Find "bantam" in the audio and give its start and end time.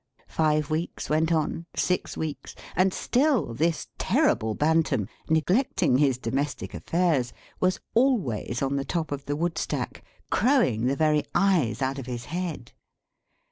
4.55-5.07